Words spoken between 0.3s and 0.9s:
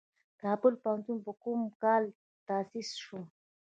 کابل